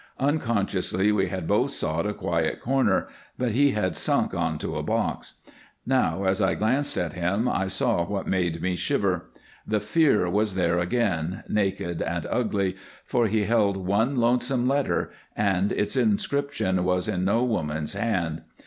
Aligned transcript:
Unconsciously 0.19 1.11
we 1.11 1.27
had 1.27 1.45
both 1.45 1.69
sought 1.69 2.07
a 2.07 2.13
quiet 2.15 2.59
corner, 2.59 3.07
but 3.37 3.51
he 3.51 3.69
had 3.73 3.95
sunk 3.95 4.33
on 4.33 4.57
to 4.57 4.75
a 4.75 4.81
box. 4.81 5.35
Now, 5.85 6.23
as 6.23 6.41
I 6.41 6.55
glanced 6.55 6.97
at 6.97 7.13
him 7.13 7.47
I 7.47 7.67
saw 7.67 8.03
what 8.07 8.25
made 8.25 8.63
me 8.63 8.75
shiver. 8.75 9.29
The 9.67 9.79
Fear 9.79 10.27
was 10.31 10.55
there 10.55 10.79
again 10.79 11.43
naked 11.47 12.01
and 12.01 12.25
ugly 12.31 12.77
for 13.05 13.27
he 13.27 13.43
held 13.43 13.77
one 13.77 14.15
lonesome 14.15 14.67
letter, 14.67 15.11
and 15.35 15.71
its 15.71 15.95
inscription 15.95 16.83
was 16.83 17.07
in 17.07 17.23
no 17.23 17.43
woman's 17.43 17.93
hand. 17.93 18.41